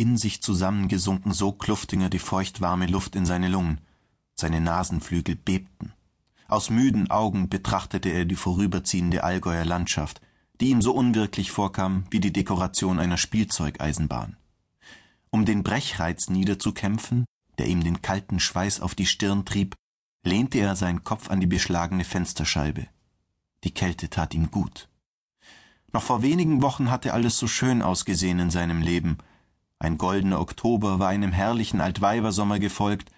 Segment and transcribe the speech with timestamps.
[0.00, 3.82] in sich zusammengesunken so Kluftinger die feuchtwarme Luft in seine Lungen.
[4.34, 5.92] Seine Nasenflügel bebten.
[6.48, 10.22] Aus müden Augen betrachtete er die vorüberziehende Allgäuer Landschaft,
[10.58, 14.38] die ihm so unwirklich vorkam wie die Dekoration einer Spielzeugeisenbahn.
[15.28, 17.26] Um den Brechreiz niederzukämpfen,
[17.58, 19.74] der ihm den kalten Schweiß auf die Stirn trieb,
[20.24, 22.86] lehnte er seinen Kopf an die beschlagene Fensterscheibe.
[23.64, 24.88] Die Kälte tat ihm gut.
[25.92, 29.18] Noch vor wenigen Wochen hatte alles so schön ausgesehen in seinem Leben.
[29.80, 33.10] Ein goldener Oktober war einem herrlichen Altweibersommer gefolgt,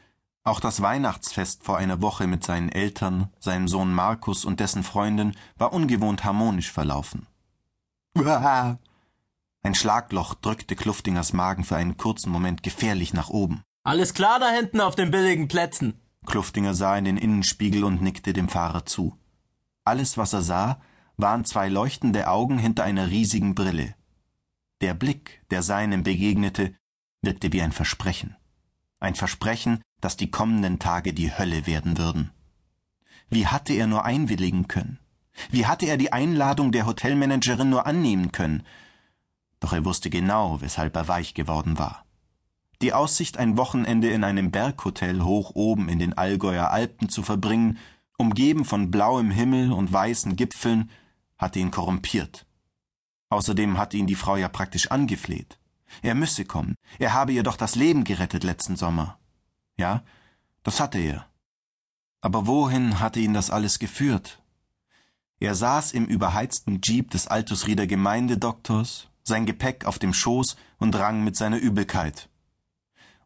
[0.44, 5.36] auch das Weihnachtsfest vor einer Woche mit seinen Eltern, seinem Sohn Markus und dessen Freundin
[5.56, 7.26] war ungewohnt harmonisch verlaufen.
[9.64, 13.62] Ein Schlagloch drückte Kluftingers Magen für einen kurzen Moment gefährlich nach oben.
[13.84, 16.00] Alles klar da hinten auf den billigen Plätzen.
[16.26, 19.16] Kluftinger sah in den Innenspiegel und nickte dem Fahrer zu.
[19.84, 20.80] Alles, was er sah,
[21.16, 23.94] waren zwei leuchtende Augen hinter einer riesigen Brille.
[24.82, 26.74] Der Blick, der seinem begegnete,
[27.22, 28.36] wirkte wie ein Versprechen.
[28.98, 32.32] Ein Versprechen, dass die kommenden Tage die Hölle werden würden.
[33.30, 34.98] Wie hatte er nur einwilligen können?
[35.52, 38.64] Wie hatte er die Einladung der Hotelmanagerin nur annehmen können?
[39.60, 42.04] Doch er wusste genau, weshalb er weich geworden war.
[42.82, 47.78] Die Aussicht, ein Wochenende in einem Berghotel hoch oben in den Allgäuer Alpen zu verbringen,
[48.18, 50.90] umgeben von blauem Himmel und weißen Gipfeln,
[51.38, 52.46] hatte ihn korrumpiert.
[53.32, 55.58] Außerdem hatte ihn die Frau ja praktisch angefleht.
[56.02, 56.74] Er müsse kommen.
[56.98, 59.18] Er habe ihr doch das Leben gerettet letzten Sommer.
[59.78, 60.02] Ja,
[60.64, 61.24] das hatte er.
[62.20, 64.42] Aber wohin hatte ihn das alles geführt?
[65.40, 71.24] Er saß im überheizten Jeep des Altusrieder Gemeindedoktors, sein Gepäck auf dem Schoß und rang
[71.24, 72.28] mit seiner Übelkeit.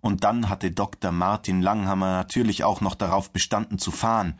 [0.00, 1.10] Und dann hatte Dr.
[1.10, 4.38] Martin Langhammer natürlich auch noch darauf bestanden zu fahren,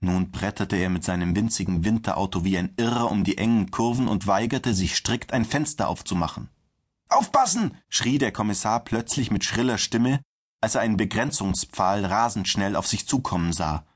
[0.00, 4.26] nun bretterte er mit seinem winzigen Winterauto wie ein Irrer um die engen Kurven und
[4.26, 6.48] weigerte sich strikt ein Fenster aufzumachen.
[7.08, 7.76] Aufpassen!
[7.88, 10.20] schrie der Kommissar plötzlich mit schriller Stimme,
[10.60, 13.86] als er einen Begrenzungspfahl rasend schnell auf sich zukommen sah.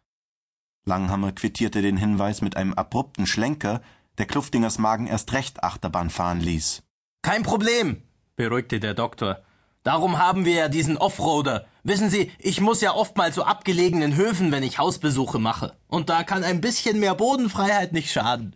[0.85, 3.83] Langhammer quittierte den Hinweis mit einem abrupten Schlenker,
[4.19, 6.83] der Kluftingers Magen erst recht Achterbahn fahren ließ.
[7.23, 8.03] Kein Problem,
[8.35, 9.43] beruhigte der Doktor.
[9.83, 11.67] Darum haben wir ja diesen Offroader.
[11.83, 15.77] Wissen Sie, ich muss ja oft mal zu abgelegenen Höfen, wenn ich Hausbesuche mache.
[15.89, 18.55] Und da kann ein bisschen mehr Bodenfreiheit nicht schaden.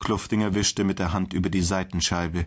[0.00, 2.46] Kluftinger wischte mit der Hand über die Seitenscheibe.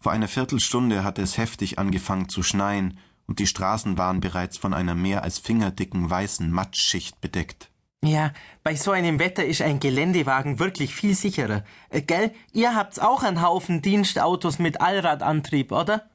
[0.00, 4.72] Vor einer Viertelstunde hatte es heftig angefangen zu schneien, und die Straßen waren bereits von
[4.72, 7.70] einer mehr als fingerdicken weißen Matschschicht bedeckt.
[8.02, 8.32] Ja,
[8.62, 11.64] bei so einem Wetter ist ein Geländewagen wirklich viel sicherer.
[11.90, 16.08] Äh, gell, ihr habt's auch einen Haufen Dienstautos mit Allradantrieb, oder?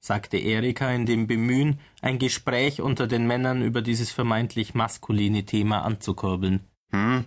[0.00, 5.82] Sagte Erika in dem Bemühen, ein Gespräch unter den Männern über dieses vermeintlich maskuline Thema
[5.82, 6.64] anzukurbeln.
[6.90, 7.24] Hm,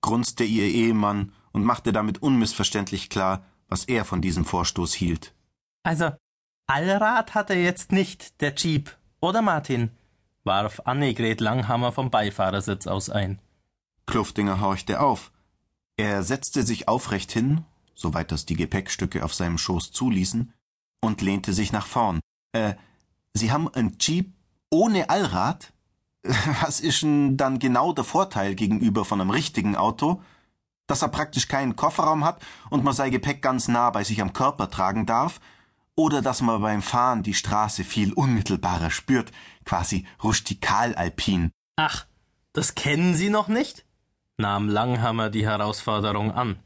[0.00, 5.34] grunzte ihr Ehemann und machte damit unmissverständlich klar, was er von diesem Vorstoß hielt.
[5.82, 6.10] Also,
[6.66, 9.90] Allrad hat er jetzt nicht, der Jeep, oder Martin?
[10.44, 13.40] warf Annegret Langhammer vom Beifahrersitz aus ein.
[14.06, 15.32] Kluftinger horchte auf.
[15.96, 17.64] Er setzte sich aufrecht hin,
[17.94, 20.52] soweit das die Gepäckstücke auf seinem Schoß zuließen,
[21.00, 22.20] und lehnte sich nach vorn.
[22.52, 22.74] Äh,
[23.34, 24.32] Sie haben ein Jeep
[24.70, 25.72] ohne Allrad?
[26.62, 30.22] Was ist denn dann genau der Vorteil gegenüber von einem richtigen Auto?
[30.86, 34.32] Dass er praktisch keinen Kofferraum hat und man sein Gepäck ganz nah bei sich am
[34.32, 35.40] Körper tragen darf?
[35.94, 39.32] Oder dass man beim Fahren die Straße viel unmittelbarer spürt,
[39.64, 41.50] quasi rustikal-alpin?
[41.76, 42.06] Ach,
[42.52, 43.84] das kennen Sie noch nicht?
[44.40, 46.58] nahm Langhammer die Herausforderung an.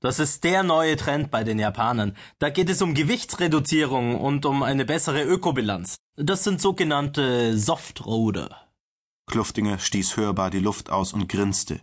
[0.00, 2.16] Das ist der neue Trend bei den Japanern.
[2.38, 5.96] Da geht es um Gewichtsreduzierung und um eine bessere Ökobilanz.
[6.16, 8.68] Das sind sogenannte Softroader.
[9.26, 11.80] Kluftinger stieß hörbar die Luft aus und grinste.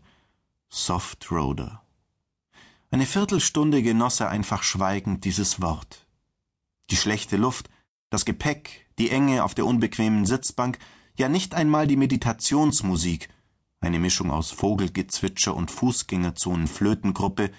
[0.70, 1.82] Softroader.
[2.92, 6.06] Eine Viertelstunde genoss er einfach schweigend dieses Wort.
[6.92, 7.70] Die schlechte Luft,
[8.12, 10.78] das Gepäck, die Enge auf der unbequemen Sitzbank,
[11.18, 13.30] ja nicht einmal die Meditationsmusik,
[13.80, 17.52] eine Mischung aus Vogelgezwitscher und Fußgängerzonen-Flötengruppe,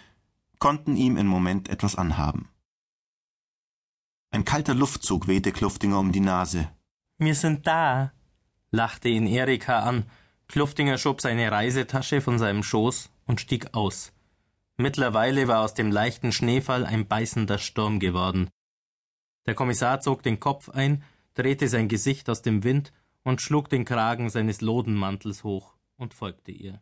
[0.65, 2.49] konnten ihm im Moment etwas anhaben.
[4.31, 6.71] Ein kalter Luftzug wehte Kluftinger um die Nase.
[7.19, 8.15] Wir sind da,
[8.71, 10.07] lachte ihn Erika an.
[10.49, 14.15] Kluftinger schob seine Reisetasche von seinem Schoß und stieg aus.
[14.79, 18.49] Mittlerweile war aus dem leichten Schneefall ein beißender Sturm geworden.
[19.45, 22.91] Der Kommissar zog den Kopf ein, drehte sein Gesicht aus dem Wind
[23.23, 26.81] und schlug den Kragen seines Lodenmantels hoch und folgte ihr.